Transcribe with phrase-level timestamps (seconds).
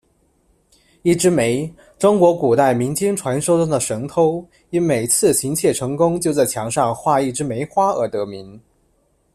[1.03, 8.59] 一枝梅，中国古代民间传说中的神偷，因每次行窃成功就在墙上画一枝梅花而得名。